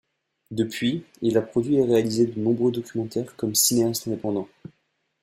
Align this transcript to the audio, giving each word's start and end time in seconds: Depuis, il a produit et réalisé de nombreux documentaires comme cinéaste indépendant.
Depuis, 0.49 1.03
il 1.21 1.37
a 1.37 1.43
produit 1.43 1.75
et 1.75 1.85
réalisé 1.85 2.25
de 2.25 2.39
nombreux 2.39 2.71
documentaires 2.71 3.35
comme 3.35 3.53
cinéaste 3.53 4.07
indépendant. 4.07 4.47